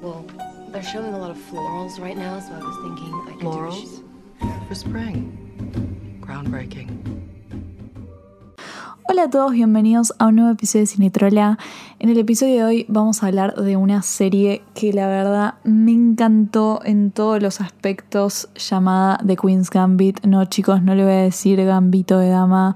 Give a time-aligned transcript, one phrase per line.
[0.00, 0.24] Well,
[0.72, 4.02] they're showing a lot of florals right now, so I was thinking I could Florals?
[4.66, 5.36] For spring.
[6.22, 6.88] Groundbreaking.
[9.06, 11.58] Hola a todos, bienvenidos a un nuevo episodio de Cinetrola.
[11.98, 15.92] En el episodio de hoy vamos a hablar de una serie que la verdad me
[15.92, 20.24] encantó en todos los aspectos llamada The Queen's Gambit.
[20.24, 22.74] No chicos, no le voy a decir Gambito de Dama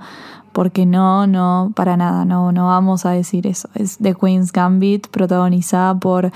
[0.55, 3.69] porque no, no, para nada, no, no vamos a decir eso.
[3.75, 6.31] Es The Queen's Gambit, protagonizada por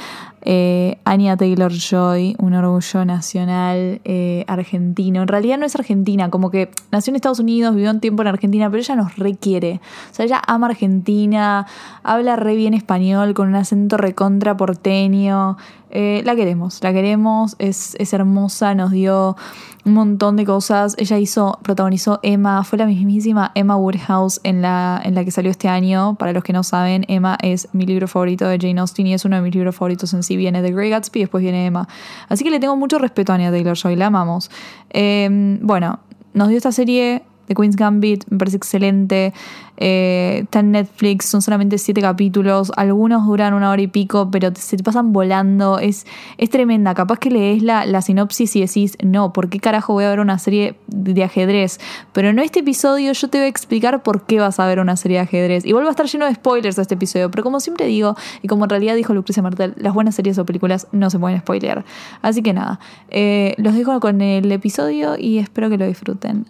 [0.51, 5.21] eh, Anya Taylor Joy, un orgullo nacional eh, argentino.
[5.21, 8.29] En realidad no es argentina, como que nació en Estados Unidos, vivió un tiempo en
[8.29, 9.79] Argentina, pero ella nos requiere.
[10.11, 11.66] O sea, ella ama Argentina,
[12.02, 15.59] habla re bien español, con un acento recontra porteño.
[15.91, 19.37] Eh, la queremos, la queremos, es, es hermosa, nos dio
[19.85, 20.95] un montón de cosas.
[20.99, 25.51] Ella hizo, protagonizó Emma, fue la mismísima Emma Woodhouse en la, en la que salió
[25.51, 26.15] este año.
[26.16, 29.24] Para los que no saben, Emma es mi libro favorito de Jane Austen y es
[29.24, 30.38] uno de mis libros favoritos en sí.
[30.38, 31.87] Viene de Grey Gatsby y después viene Emma.
[32.29, 34.51] Así que le tengo mucho respeto a Anya Taylor Joy, la amamos.
[34.90, 35.29] Eh,
[35.60, 36.01] bueno,
[36.32, 39.32] nos dio esta serie The Queen's Gambit, me parece excelente.
[39.80, 42.73] Eh, está en Netflix, son solamente siete capítulos.
[42.77, 45.79] Algunos duran una hora y pico, pero se te pasan volando.
[45.79, 46.95] Es, es tremenda.
[46.95, 50.21] Capaz que lees la, la sinopsis y decís, no, ¿por qué carajo voy a ver
[50.21, 51.80] una serie de ajedrez?
[52.13, 54.96] Pero en este episodio yo te voy a explicar por qué vas a ver una
[54.96, 55.65] serie de ajedrez.
[55.65, 58.49] Y vuelvo a estar lleno de spoilers a este episodio, pero como siempre digo, y
[58.49, 61.85] como en realidad dijo Lucrecia Martel, las buenas series o películas no se pueden spoilear.
[62.21, 62.79] Así que nada,
[63.10, 66.47] eh, los dejo con el episodio y espero que lo disfruten.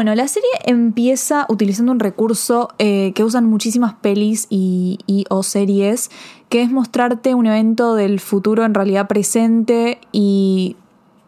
[0.00, 6.10] Bueno, la serie empieza utilizando un recurso eh, que usan muchísimas pelis y, o series,
[6.48, 10.76] que es mostrarte un evento del futuro en realidad presente y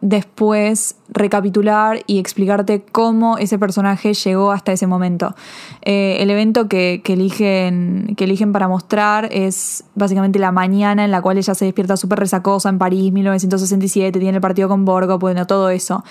[0.01, 5.35] después recapitular y explicarte cómo ese personaje llegó hasta ese momento.
[5.83, 11.11] Eh, el evento que, que, eligen, que eligen para mostrar es básicamente la mañana en
[11.11, 15.19] la cual ella se despierta súper resacosa en París, 1967, tiene el partido con Borgo,
[15.19, 16.03] bueno, todo eso.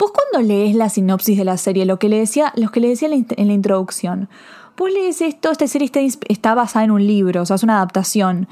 [0.02, 2.88] Vos cuando lees la sinopsis de la serie, lo que le decía, lo que le
[2.88, 4.30] decía en la introducción,
[4.76, 7.76] vos lees esto, esta serie está, está, basada en un libro, o sea, es una
[7.76, 8.48] adaptación.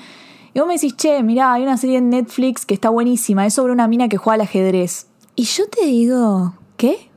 [0.54, 3.56] Y vos me decís, che, mirá, hay una serie en Netflix que está buenísima, es
[3.56, 5.08] sobre una mina que juega al ajedrez.
[5.34, 7.10] Y yo te digo, ¿qué?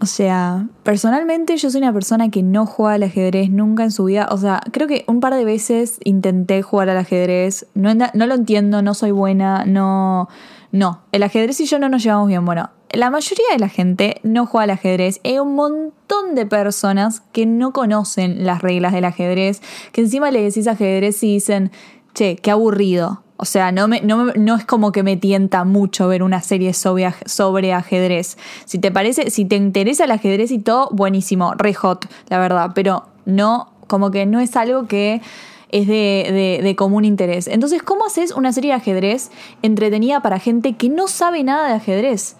[0.00, 4.04] O sea, personalmente yo soy una persona que no juega al ajedrez nunca en su
[4.04, 4.28] vida.
[4.30, 7.66] O sea, creo que un par de veces intenté jugar al ajedrez.
[7.74, 10.28] No, no lo entiendo, no soy buena, no...
[10.72, 12.44] No, el ajedrez y yo no nos llevamos bien.
[12.44, 15.20] Bueno, la mayoría de la gente no juega al ajedrez.
[15.24, 20.42] Hay un montón de personas que no conocen las reglas del ajedrez, que encima le
[20.42, 21.70] decís ajedrez y dicen,
[22.14, 23.22] che, qué aburrido.
[23.36, 27.14] O sea, no, me, no, es como que me tienta mucho ver una serie sobre,
[27.24, 28.36] sobre, ajedrez.
[28.66, 32.72] Si te parece, si te interesa el ajedrez y todo, buenísimo, re hot, la verdad.
[32.74, 35.22] Pero no, como que no es algo que
[35.70, 37.46] es de, de, de, común interés.
[37.46, 39.30] Entonces, ¿cómo haces una serie de ajedrez
[39.62, 42.36] entretenida para gente que no sabe nada de ajedrez?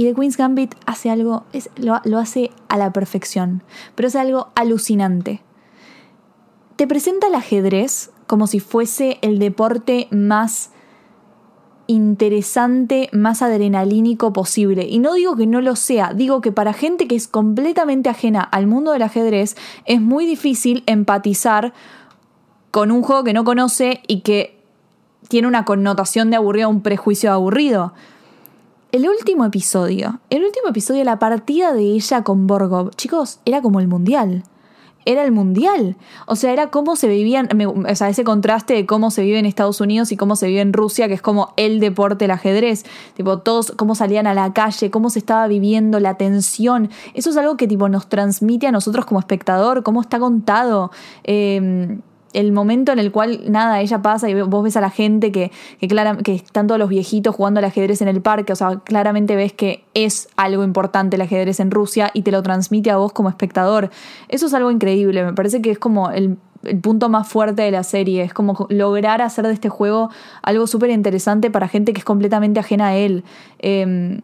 [0.00, 3.62] Y The Queen's Gambit hace algo, es, lo, lo hace a la perfección,
[3.94, 5.42] pero es algo alucinante.
[6.76, 10.70] Te presenta el ajedrez como si fuese el deporte más
[11.86, 14.86] interesante, más adrenalínico posible.
[14.88, 18.40] Y no digo que no lo sea, digo que para gente que es completamente ajena
[18.40, 19.54] al mundo del ajedrez
[19.84, 21.74] es muy difícil empatizar
[22.70, 24.62] con un juego que no conoce y que
[25.28, 27.92] tiene una connotación de aburrido, un prejuicio de aburrido.
[28.92, 33.80] El último episodio, el último episodio, la partida de ella con Borgov, chicos, era como
[33.80, 34.42] el mundial
[35.06, 35.96] era el mundial.
[36.26, 39.46] O sea, era cómo se vivían, o sea, ese contraste de cómo se vive en
[39.46, 42.84] Estados Unidos y cómo se vive en Rusia, que es como el deporte, el ajedrez.
[43.14, 46.90] Tipo, todos, cómo salían a la calle, cómo se estaba viviendo, la tensión.
[47.14, 50.90] Eso es algo que tipo nos transmite a nosotros como espectador, cómo está contado.
[51.24, 51.98] Eh,
[52.32, 55.50] el momento en el cual, nada, ella pasa y vos ves a la gente que,
[55.80, 59.52] que, están todos los viejitos jugando al ajedrez en el parque, o sea, claramente ves
[59.52, 63.28] que es algo importante el ajedrez en Rusia y te lo transmite a vos como
[63.28, 63.90] espectador.
[64.28, 66.38] Eso es algo increíble, me parece que es como el,
[66.82, 70.10] punto más fuerte de la serie, es como lograr hacer de este juego
[70.42, 73.24] algo súper interesante para gente que es completamente ajena a él.
[73.60, 74.20] Em,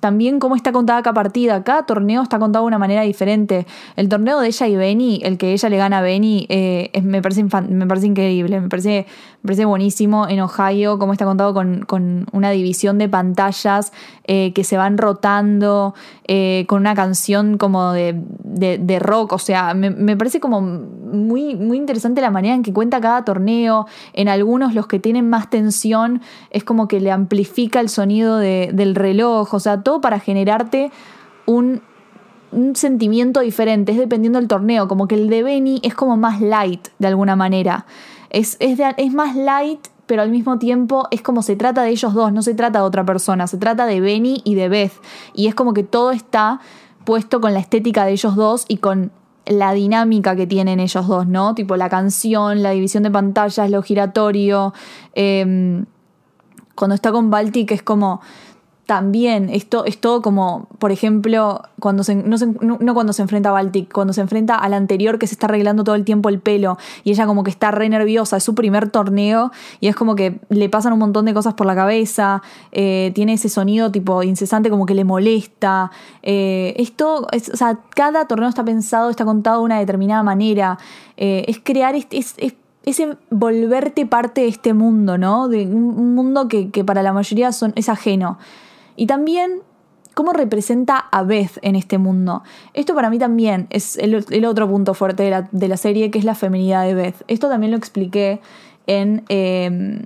[0.00, 1.62] también cómo está contada cada partida.
[1.62, 3.66] Cada torneo está contado de una manera diferente.
[3.96, 7.22] El torneo de ella y Benny, el que ella le gana a Benny, eh, me,
[7.22, 8.60] parece me parece increíble.
[8.60, 9.06] Me parece,
[9.42, 13.92] me parece buenísimo en Ohio, cómo está contado con, con una división de pantallas
[14.24, 15.94] eh, que se van rotando,
[16.26, 19.32] eh, con una canción como de, de, rock.
[19.32, 23.24] O sea, me, me, parece como muy, muy interesante la manera en que cuenta cada
[23.24, 23.86] torneo.
[24.12, 28.70] En algunos, los que tienen más tensión, es como que le amplifica el sonido de,
[28.72, 29.52] del reloj.
[29.52, 30.90] O sea, para generarte
[31.46, 31.82] un,
[32.74, 36.88] sentimiento diferente, es dependiendo del torneo, como que el de Benny es como más light
[36.98, 37.86] de alguna manera,
[38.28, 42.32] es, es, más light pero al mismo tiempo es como se trata de ellos dos,
[42.32, 44.92] no se trata de otra persona, se trata de Benny y de Beth.
[45.34, 46.60] Y es como que todo está
[47.04, 49.12] puesto con la estética de ellos dos y con
[49.46, 51.54] la dinámica que tienen ellos dos, ¿no?
[51.54, 54.72] Tipo la canción, la división de pantallas, lo giratorio.
[55.14, 55.86] Em,
[56.74, 58.20] cuando está con Baltic es como
[58.90, 62.36] también esto es todo como, por ejemplo, cuando se, no,
[62.80, 65.84] no, cuando se enfrenta a Baltic, cuando se enfrenta al anterior que se está arreglando
[65.84, 68.90] todo el tiempo el pelo y ella como que está re nerviosa, es su primer
[68.90, 72.42] torneo y es como que le pasan un montón de cosas por la cabeza,
[72.72, 75.92] eh, tiene ese sonido tipo incesante como que le molesta.
[76.24, 80.78] Eh, esto, es, o sea, cada torneo está pensado, está contado de una determinada manera.
[81.16, 82.34] Eh, es crear, es, es,
[82.84, 85.46] ese volverte parte de este mundo, ¿no?
[85.46, 88.36] De un mundo que, que para la mayoría son, es ajeno.
[89.00, 89.62] Y también
[90.12, 92.42] cómo representa a Beth en este mundo.
[92.74, 96.34] Esto para mí también es el, otro punto fuerte de la, serie, que es la
[96.34, 97.24] feminidad de Beth.
[97.26, 98.42] Esto también lo expliqué
[98.86, 100.02] en, em,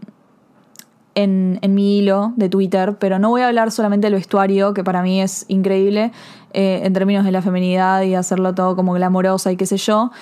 [1.17, 5.03] en, mi hilo de Twitter, pero no voy a hablar solamente del vestuario, que para
[5.03, 6.13] mí es increíble
[6.53, 10.13] eh, en términos de la feminidad y hacerlo todo como glamorosa y qué sé yo,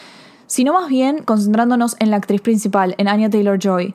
[0.46, 3.94] sino más bien concentrándonos en la actriz principal, en Anya Taylor Joy.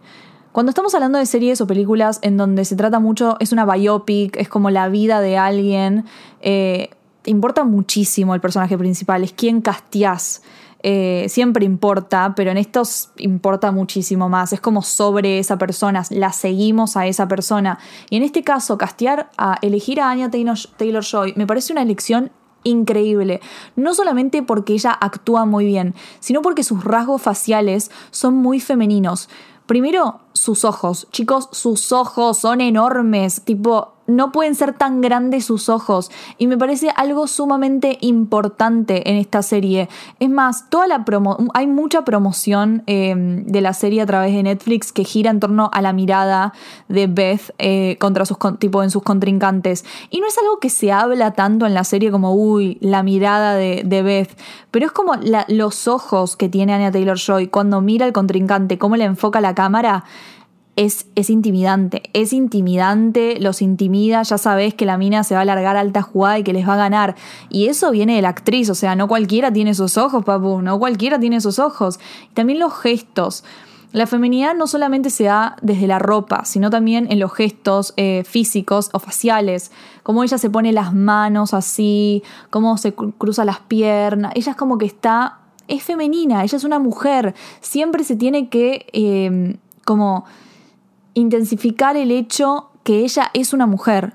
[0.57, 4.35] Cuando estamos hablando de series o películas en donde se trata mucho, es una biopic,
[4.37, 6.05] es como la vida de alguien,
[6.41, 6.89] eh,
[7.25, 10.41] importa muchísimo el personaje principal, es quien casteás.
[10.81, 14.51] Eh, siempre importa, pero en estos importa muchísimo más.
[14.51, 17.77] Es como sobre esa persona, la seguimos a esa persona.
[18.09, 22.31] Y en este caso, castear a elegir a Anya Taylor Joy me parece una elección
[22.63, 23.41] increíble.
[23.75, 29.29] No solamente porque ella actúa muy bien, sino porque sus rasgos faciales son muy femeninos.
[29.67, 31.07] Primero, sus ojos.
[31.11, 33.41] Chicos, sus ojos son enormes.
[33.43, 36.09] Tipo, no pueden ser tan grandes sus ojos.
[36.37, 39.89] Y me parece algo sumamente importante en esta serie.
[40.19, 44.43] Es más, toda la promo hay mucha promoción em, de la serie a través de
[44.43, 46.53] Netflix que gira en torno a la mirada
[46.87, 49.85] de Beth eh, contra sus tipo en sus contrincantes.
[50.09, 53.55] Y no es algo que se habla tanto en la serie como, uy, la mirada
[53.55, 54.37] de, Beth.
[54.71, 55.13] Pero es como
[55.47, 59.55] los ojos que tiene Anya Taylor Joy cuando mira al contrincante, cómo le enfoca la
[59.55, 60.05] cámara
[60.77, 62.03] es, intimidante.
[62.13, 66.39] Es intimidante, los intimida, ya sabes que la mina se va a largar alta jugada
[66.39, 67.15] y que les va a ganar.
[67.49, 70.77] Y eso viene de la actriz, o sea, no cualquiera tiene esos ojos, papu, no
[70.77, 71.99] cualquiera tiene esos ojos.
[72.31, 73.43] Y también los gestos.
[73.91, 78.23] La feminidad no solamente se da desde la ropa, sino también en los gestos eh,
[78.23, 79.71] físicos o faciales,
[80.03, 84.77] como ella se pone las manos así, cómo se cruza las piernas, ella es como
[84.77, 90.25] que está, es femenina, ella es una mujer, siempre se tiene que eh, como
[91.17, 94.13] intensificar el hecho que ella es una mujer.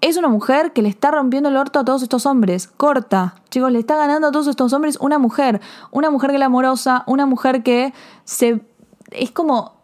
[0.00, 2.68] Es una mujer que le está rompiendo el orto a todos estos hombres.
[2.68, 3.34] Corta.
[3.50, 5.60] Chicos, le está ganando a todos estos hombres una mujer.
[5.90, 7.92] Una mujer glamorosa, una mujer que
[8.24, 8.60] se.
[9.10, 9.80] es como.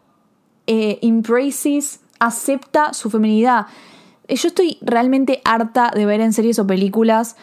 [0.67, 3.65] Eh, embraces, acepta su feminidad.
[4.27, 7.35] yo estoy realmente harta de ver en series o películas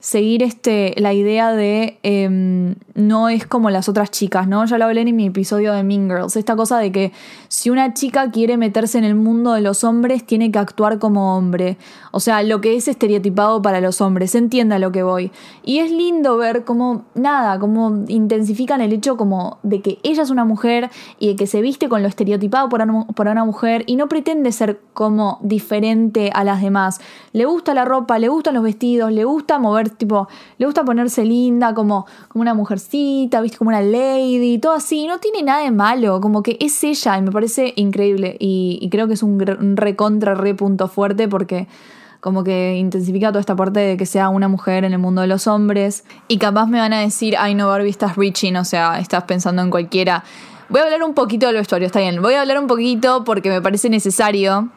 [0.00, 4.64] seguir este, la idea de em, no es como las otras chicas, ¿no?
[4.64, 7.12] Ya lo hablé en mi episodio de Mean Girls, esta cosa de que
[7.48, 11.36] si una chica quiere meterse en el mundo de los hombres, tiene que actuar como
[11.36, 11.76] hombre.
[12.12, 15.30] O sea, lo que es estereotipado para los hombres, entienda lo que voy.
[15.64, 20.30] Y es lindo ver cómo, nada, cómo intensifican el hecho como de que ella es
[20.30, 23.84] una mujer y de que se viste con lo estereotipado por una, por una mujer
[23.86, 27.00] y no pretende ser como diferente a las demás.
[27.32, 29.58] Le gusta la ropa, le gustan los vestidos, le gusta
[29.96, 30.28] tipo,
[30.58, 35.18] le gusta ponerse linda como, como una mujercita, viste, como una lady, todo así, no
[35.18, 39.14] tiene nada de malo, como que es ella y me parece increíble y, creo que
[39.14, 41.68] es un, un recontra re punto fuerte porque
[42.20, 45.26] como que intensifica toda esta parte de que sea una mujer en el mundo de
[45.26, 46.04] los hombres.
[46.28, 49.62] Y capaz me van a decir, ay no, Barbie, estás reaching, o sea, estás pensando
[49.62, 50.22] en cualquiera.
[50.68, 52.20] Voy a hablar un poquito del vestuario, está bien.
[52.22, 54.68] Voy a hablar un poquito porque me parece necesario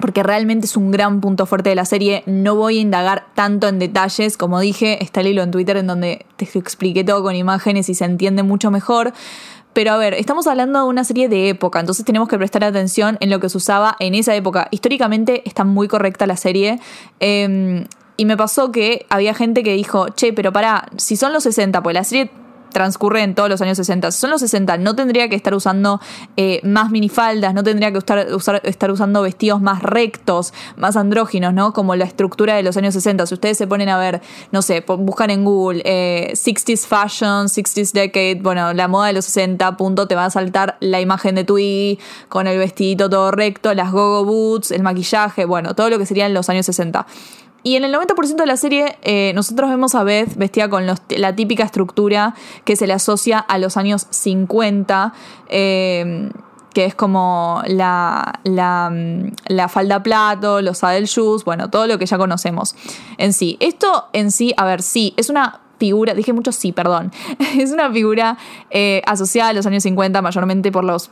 [0.00, 2.22] porque realmente es un gran punto fuerte de la serie.
[2.26, 5.86] No voy a indagar tanto en detalles, como dije, está el hilo en Twitter en
[5.86, 9.12] donde te expliqué todo con imágenes y se entiende mucho mejor.
[9.72, 13.16] Pero a ver, estamos hablando de una serie de época, entonces tenemos que prestar atención
[13.20, 14.66] en lo que se usaba en esa época.
[14.72, 16.80] Históricamente está muy correcta la serie.
[17.20, 17.84] Em,
[18.16, 21.82] y me pasó que había gente que dijo, che, pero para, si son los 60,
[21.82, 22.30] pues la serie
[22.70, 24.10] transcurre en todos los años 60.
[24.10, 26.00] Si son los 60, no tendría que estar usando
[26.36, 28.26] eh, más minifaldas, no tendría que estar,
[28.64, 31.72] estar usando vestidos más rectos, más andróginos, ¿no?
[31.72, 33.26] Como la estructura de los años 60.
[33.26, 34.20] Si ustedes se ponen a ver,
[34.52, 39.24] no sé, buscan en Google 60s eh, fashion, 60s decade, bueno, la moda de los
[39.26, 41.98] 60, punto, te va a saltar la imagen de Twiggy
[42.28, 46.34] con el vestidito todo recto, las gogo boots, el maquillaje, bueno, todo lo que serían
[46.34, 47.06] los años 60.
[47.62, 51.36] Y en el 90% de la serie eh, nosotros vemos a Beth vestida con la
[51.36, 55.12] típica estructura que se le asocia a los años 50,
[55.48, 56.30] eh,
[56.72, 61.98] que es como la, la, mm, la, falda plato, los saddle shoes, bueno, todo lo
[61.98, 62.74] que ya conocemos
[63.18, 63.56] en sí.
[63.60, 67.12] Esto en sí, a ver, sí, es una figura, dije mucho sí, perdón,
[67.58, 68.38] es una figura
[68.70, 71.10] eh, asociada a los años 50 mayormente por los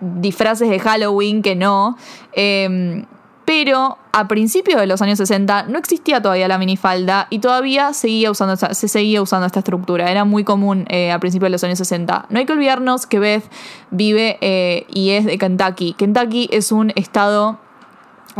[0.00, 1.96] disfraces de Halloween que no.
[3.44, 8.30] Pero a principios de los años 60 no existía todavía la minifalda y todavía seguía
[8.30, 10.10] usando, se seguía usando esta estructura.
[10.10, 12.26] Era muy común eh, a principios de los años 60.
[12.30, 13.44] No hay que olvidarnos que Beth
[13.90, 15.94] vive eh, y es de Kentucky.
[15.94, 17.58] Kentucky es un estado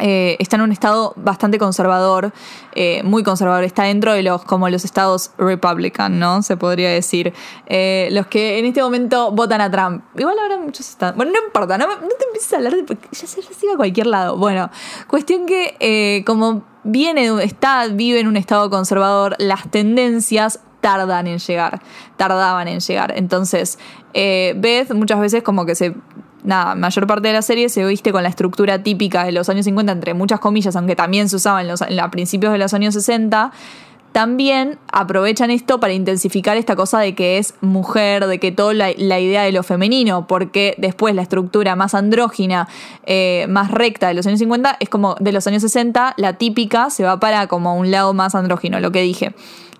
[0.01, 2.33] eh, está en un estado bastante conservador,
[2.75, 6.43] eh, muy conservador, está dentro de los como los estados republican, ¿no?
[6.43, 7.33] Se podría decir.
[7.67, 10.05] Eh, los que en este momento votan a Trump.
[10.17, 11.17] Igual ahora muchos están.
[11.17, 12.85] Bueno, no importa, no, te empieces a hablar de.
[13.13, 14.37] Ya se sigue a cualquier lado.
[14.37, 14.71] Bueno,
[15.07, 21.81] cuestión que como viene, está, vive en un estado conservador, las tendencias tardan en llegar,
[22.17, 23.15] tardaban en llegar.
[23.17, 23.79] Entonces,
[24.13, 25.95] Beth muchas veces como que se
[26.45, 29.65] nada, mayor parte de la serie se viste con la estructura típica de los años
[29.65, 32.95] 50, entre muchas comillas, aunque también se usaba en los, a principios de los años
[32.95, 33.51] 60.
[34.13, 38.91] También aprovechan esto para intensificar esta cosa de que es mujer, de que toda la,
[38.93, 42.69] idea de lo femenino, porque después la estructura más andrógina,
[43.07, 46.91] eh, más recta de los años 50 es como de los años 60, la típica
[46.91, 49.35] se va para como un lado más andrógino, lo que dije.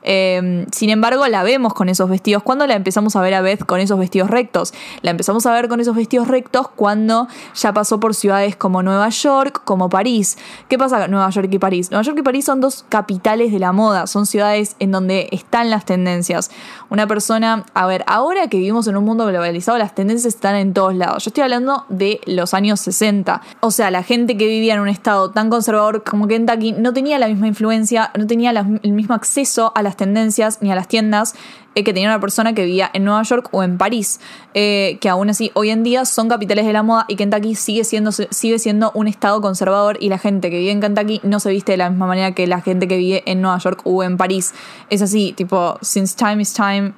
[0.05, 2.43] Em, sin embargo, la vemos con esos vestidos.
[2.43, 4.75] ¿Cuándo la empezamos a ver a Beth con esos vestidos rectos?
[5.03, 9.09] La empezamos a ver con esos vestidos rectos cuando ya pasó por ciudades como Nueva
[9.09, 10.37] York, como París.
[10.69, 11.91] ¿Qué pasa con Nueva York y París?
[11.91, 15.71] Nueva York y París son dos capitales de la moda, son ciudades en donde están
[15.71, 16.51] las tendencias.
[16.91, 20.75] Una persona, a ver, ahora que vivimos en un mundo globalizado, las tendencias están en
[20.75, 21.25] todos lados.
[21.25, 23.41] Yo estoy hablando de los años 60.
[23.61, 27.19] O sea, la gente que vivía en un estado tan conservador como Kentucky no tenía
[27.19, 31.35] la misma influencia, no tenía el mismo acceso a las tendencias ni a las tiendas
[31.75, 34.21] eh, que tenía una persona que vivía en Nueva York o en París,
[34.55, 37.85] eh, que aún así hoy en día son capitales de la moda y Kentucky sigue
[37.85, 41.51] siendo, sigue siendo un estado conservador y la gente que vive en Kentucky no se
[41.51, 44.17] viste de la misma manera que la gente que vive en Nueva York o en
[44.17, 44.55] París.
[44.91, 46.93] Es así, tipo, since time is time,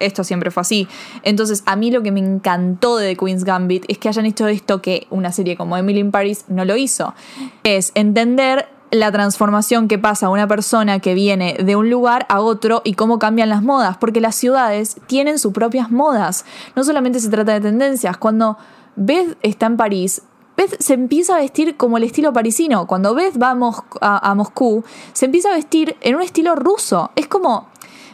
[0.00, 0.88] esto siempre fue así.
[1.22, 4.82] Entonces, a mí lo que me encantó de Queen's Gambit es que hayan hecho esto
[4.82, 7.14] que una serie como Emily in Paris no lo hizo.
[7.62, 12.82] Es entender la transformación que pasa una persona que viene de un lugar a otro
[12.84, 16.44] y cómo cambian las modas, porque las ciudades tienen sus propias modas.
[16.74, 18.56] No solamente se trata de tendencias, cuando
[18.96, 20.22] Beth está en París,
[20.56, 22.88] Beth se empieza a vestir como el estilo parisino.
[22.88, 27.12] Cuando Beth va a, Moscú, se empieza a vestir en un estilo ruso.
[27.14, 27.68] Es como,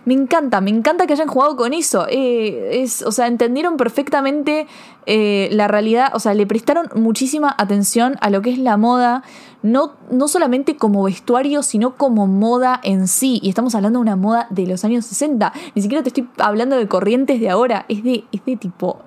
[0.05, 2.07] me encanta, me encanta que hayan jugado con eso.
[2.11, 4.67] Eh, es, o sea, entendieron perfectamente
[5.07, 9.23] eh, la realidad, o sea, le prestaron muchísima atención a lo que es la moda,
[9.65, 13.41] no, no solamente como vestuario, sino como moda en sí.
[13.43, 15.53] Y estamos hablando de una moda de los años 60.
[15.75, 18.99] Ni siquiera te estoy hablando de corrientes de ahora, es de, es de tipo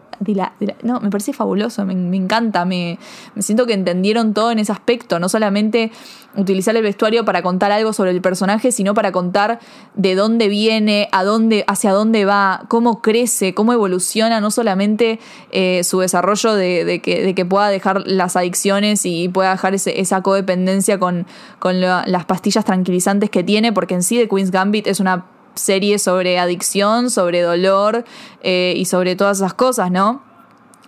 [0.83, 2.97] no, me parece fabuloso, me, encanta, me,
[3.35, 5.91] me, siento que entendieron todo en ese aspecto, no solamente
[6.35, 9.59] utilizar el vestuario para contar algo sobre el personaje, sino para contar
[9.95, 15.19] de dónde viene, a dónde, hacia dónde va, cómo crece, cómo evoluciona, no solamente
[15.51, 20.21] eh, su desarrollo de, que, de, que, pueda dejar las adicciones y pueda dejar esa
[20.21, 21.25] codependencia con,
[21.59, 25.25] con las pastillas tranquilizantes que tiene, porque en sí The Queen's Gambit es una
[25.57, 28.05] serie sobre adicción, sobre dolor
[28.41, 30.21] eh, y sobre todas esas cosas, ¿no?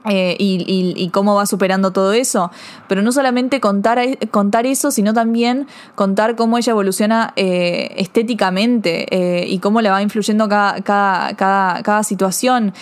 [0.06, 2.52] Eh, y, cómo va superando todo eso.
[2.88, 4.00] Pero no solamente contar,
[4.32, 10.02] contar eso, sino también contar cómo ella evoluciona eh, estéticamente eh, y cómo le va
[10.02, 11.34] influyendo cada, cada,
[11.84, 12.74] cada, situación.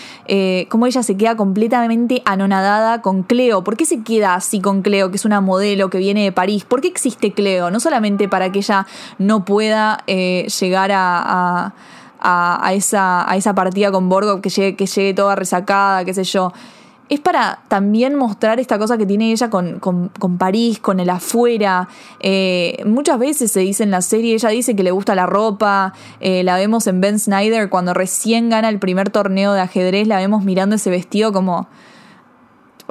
[0.69, 3.63] cómo ella se queda completamente anonadada con Cleo.
[3.63, 6.65] ¿Por qué se queda así con Cleo, que es una modelo que viene de París?
[6.65, 7.71] ¿Por qué existe Cleo?
[7.71, 8.85] No solamente para que ella
[9.17, 11.73] no pueda llegar a,
[12.19, 16.23] a esa, a esa partida con Borgo, que llegue, que llegue toda resacada, qué sé
[16.23, 16.53] yo
[17.09, 19.79] es para también mostrar esta cosa que tiene ella con,
[20.37, 21.87] París, con el afuera.
[22.19, 25.93] Eh, muchas veces se dice en la serie, ella dice que le gusta la ropa,
[26.19, 30.17] eh, la vemos en Ben Snyder cuando recién gana el primer torneo de ajedrez, la
[30.17, 31.67] vemos mirando ese vestido como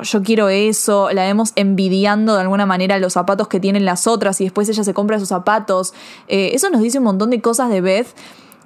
[0.02, 4.40] yo quiero eso, la vemos envidiando de alguna manera los zapatos que tienen las otras
[4.40, 5.94] y después ella se compra sus zapatos.
[6.28, 8.08] Eh, eso nos dice un montón de cosas de Beth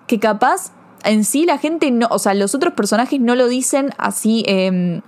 [0.06, 0.72] que capaz
[1.04, 4.44] en sí la gente no, o sea, los otros personajes no lo dicen así.
[4.46, 5.02] Em,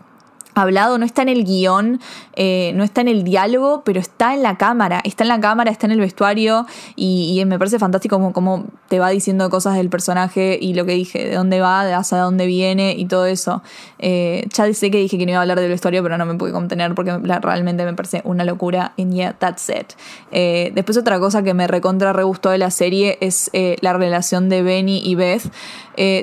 [0.55, 2.01] hablado, no está en el guion,
[2.35, 5.71] eh, no está en el diálogo, pero está en la cámara, está en la cámara,
[5.71, 6.67] está en el vestuario
[6.97, 11.27] y, me parece fantástico como, te va diciendo cosas del personaje y lo que dije,
[11.27, 13.63] de dónde va, de hacia dónde viene y todo eso.
[13.99, 16.35] Eh, ya sé que dije que no iba a hablar del vestuario, pero no me
[16.35, 19.93] pude contener porque realmente me parece una locura and yeah, that's it.
[20.31, 24.63] Eh, después otra cosa que me recontra re de la serie es la relación de
[24.63, 25.51] Benny y Beth.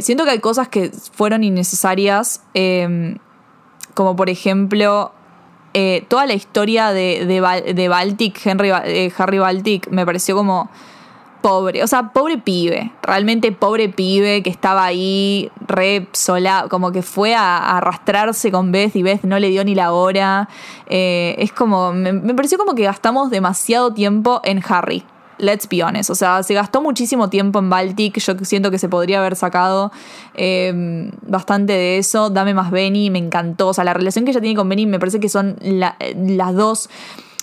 [0.02, 2.42] siento que hay cosas que fueron innecesarias
[4.00, 5.12] como por ejemplo
[5.74, 7.26] eh, toda la historia de,
[7.76, 10.70] de, Baltic, Henry, eh, Harry Baltic, me pareció como
[11.42, 17.02] pobre, o sea, pobre pibe, realmente pobre pibe que estaba ahí re sola, como que
[17.02, 20.48] fue a, arrastrarse con Beth y Beth no le dio ni la hora.
[20.88, 25.04] Eh, es como, me pareció como que gastamos demasiado tiempo en Harry
[25.40, 26.10] let's be honest.
[26.10, 28.20] O sea, se gastó muchísimo tiempo en Baltic.
[28.20, 29.92] Yo siento que se podría haber sacado
[30.36, 32.30] eh, bastante de eso.
[32.30, 33.70] Dame más Benny, me encantó.
[33.70, 36.90] O sea, la relación que ella tiene con Benny me parece que son las dos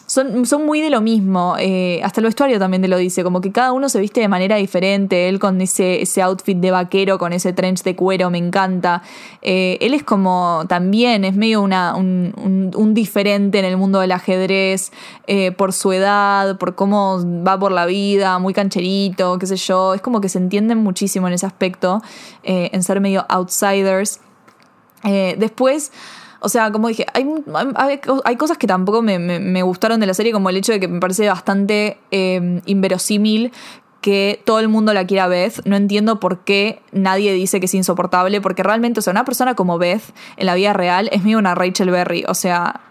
[0.07, 1.57] son, muy de lo mismo.
[1.59, 4.29] Eh, hasta el vestuario también te lo dice, como que cada uno se viste de
[4.29, 5.29] manera diferente.
[5.29, 9.03] Él con ese, ese outfit de vaquero, con ese trench de cuero, me encanta.
[9.43, 14.93] Eh, él es como también, es medio una, un, diferente en el mundo del ajedrez,
[15.27, 19.95] eh, por su edad, por cómo va por la vida, muy cancherito, qué sé yo.
[19.95, 22.01] Es como que se entienden muchísimo en ese aspecto,
[22.45, 24.21] en ser medio outsiders.
[25.03, 25.91] después.
[26.41, 27.27] O sea, como dije, hay,
[28.25, 31.01] hay, cosas que tampoco me, gustaron de la serie, como el hecho de que me
[31.01, 33.53] parece bastante eh, inverosímil
[34.07, 35.63] que todo el mundo la quiera Beth.
[35.65, 39.55] No entiendo por qué nadie dice que es insoportable, porque realmente, o sea, una persona
[39.55, 42.25] como Beth en la vida real es medio una Rachel Berry.
[42.29, 42.83] O sea,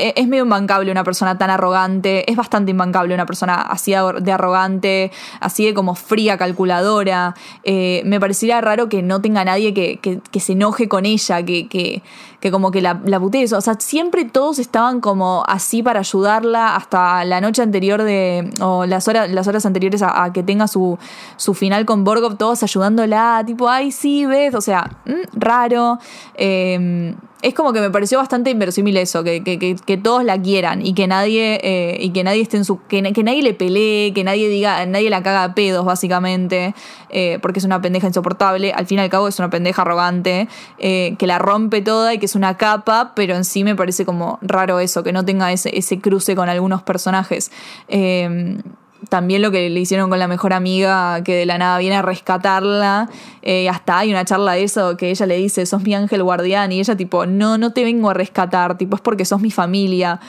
[0.00, 5.10] es medio imbancable una persona tan arrogante, es bastante imbancable una persona así de arrogante,
[5.40, 7.34] así de como fría, calculadora.
[7.64, 12.50] Eh, me parecería raro que no tenga nadie que, se enoje con ella, que, que,
[12.50, 13.44] como que la, la putee.
[13.54, 18.86] O sea, siempre todos estaban como así para ayudarla hasta la noche anterior de, o
[18.86, 20.98] las horas, las horas anteriores a, que tenga su,
[21.36, 25.98] su final con Borgov, todos ayudándola, tipo, ay, sí, ves, o sea, mm, raro.
[26.34, 30.84] Eh, es como que me pareció bastante inverosímil eso, que, que, que, todos la quieran
[30.84, 32.80] y que nadie, eh, y que nadie esté en su.
[32.86, 36.74] Que, nadie le pelee, que nadie diga, nadie la caga a pedos, básicamente,
[37.08, 38.72] eh, porque es una pendeja insoportable.
[38.72, 40.48] Al fin y al cabo es una pendeja arrogante,
[40.78, 44.04] eh, que la rompe toda y que es una capa, pero en sí me parece
[44.04, 47.50] como raro eso, que no tenga ese, ese cruce con algunos personajes
[49.08, 52.02] también lo que le hicieron con la mejor amiga que de la nada viene a
[52.02, 53.08] rescatarla.
[53.42, 56.72] Eh, hasta hay una charla de eso que ella le dice, sos mi ángel guardián.
[56.72, 60.20] Y ella tipo, no, no te vengo a rescatar, tipo, es porque sos mi familia.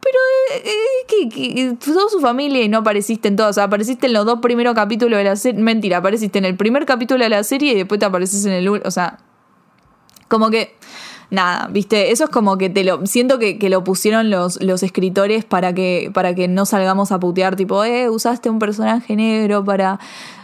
[0.00, 0.18] Pero
[0.54, 3.58] eh, eh que, sos su familia y no apareciste en todos.
[3.58, 5.60] O apareciste en los dos primeros capítulos de la serie.
[5.60, 8.68] Mentira, apareciste en el primer capítulo de la serie y después te apareces en el...
[8.68, 9.18] O sea,
[10.28, 10.74] como que
[11.34, 15.44] nada, viste, eso es como que te lo, siento que, lo pusieron los, los escritores
[15.44, 19.98] para que, para que no salgamos a putear, tipo, eh, usaste un personaje negro para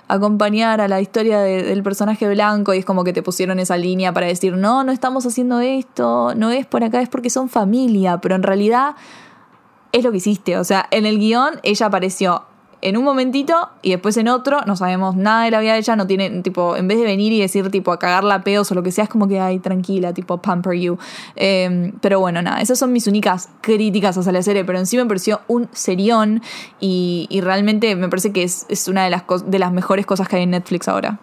[0.08, 4.12] acompañar a la historia del personaje blanco y es como que te pusieron esa línea
[4.12, 8.18] para decir, no, no estamos haciendo esto, no es por acá, es porque son familia,
[8.18, 8.96] pero en realidad
[9.92, 12.44] es lo que hiciste, o sea, en el guion ella apareció
[12.82, 15.96] en un momentito y después en otro no sabemos nada de la vida de ella,
[15.96, 18.82] no tiene, tipo, en vez de venir y decir, tipo, a cagarla pedos o lo
[18.82, 20.98] que sea, es como que, ay, tranquila, tipo, pamper you.
[21.36, 24.96] Em, pero bueno, nada, esas son mis únicas críticas hacia la serie, pero en sí
[24.96, 26.42] me pareció un serión
[26.80, 30.28] y, y realmente me parece que es, es una de las, de las mejores cosas
[30.28, 31.20] que hay en Netflix ahora.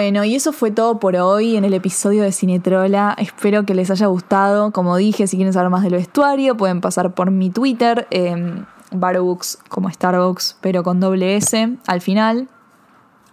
[0.00, 3.14] Bueno, y eso fue todo por hoy en el episodio de Cinetrola.
[3.18, 4.72] Espero que les haya gustado.
[4.72, 8.64] Como dije, si quieren saber más del vestuario, pueden pasar por mi Twitter, eh,
[9.68, 12.48] como Starbucks, pero con doble S al final.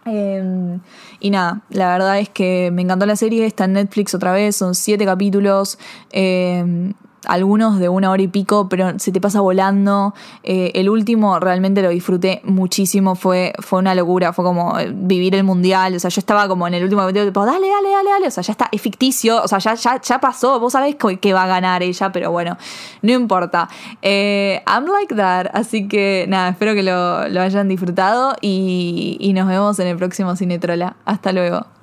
[0.04, 0.82] Em,
[1.22, 4.58] y nada, la verdad es que me encantó la serie, está en Netflix otra vez,
[4.58, 5.80] son siete capítulos.
[6.12, 6.96] Em,
[7.28, 10.14] algunos de una hora y pico, pero se te pasa volando.
[10.44, 15.36] Eh, el último realmente lo disfruté muchísimo, fue, fue una locura, fue como eh, vivir
[15.36, 18.10] el mundial, o sea, yo estaba como en el último video, tipo, dale, dale, dale,
[18.10, 20.96] dale, o sea, ya está, es ficticio, o sea, ya, ya, ya pasó, vos sabés
[20.96, 22.58] que va a ganar ella, pero bueno,
[23.02, 23.70] no importa.
[24.02, 29.34] Eh, I'm like that, así que nada, espero que lo, lo hayan disfrutado y, y
[29.34, 30.96] nos vemos en el próximo Cinetrola.
[31.06, 31.77] Hasta luego.